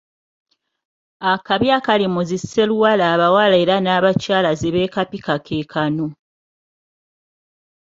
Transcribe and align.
Akabi 1.31 1.67
akali 1.77 2.05
mu 2.13 2.21
zi 2.27 2.37
sseluwale 2.43 3.03
abawala 3.13 3.55
era 3.63 3.75
n’abakyala 3.79 4.51
zebeekapika 4.59 5.33
keekano 5.45 6.05